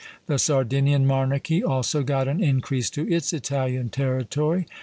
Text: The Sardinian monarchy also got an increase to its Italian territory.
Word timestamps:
The 0.25 0.39
Sardinian 0.39 1.05
monarchy 1.05 1.63
also 1.63 2.01
got 2.01 2.27
an 2.27 2.41
increase 2.43 2.89
to 2.89 3.07
its 3.07 3.33
Italian 3.33 3.89
territory. 3.89 4.65